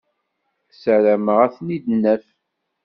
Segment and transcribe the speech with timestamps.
[0.73, 2.25] Ssarameɣ ad ten-id-naf.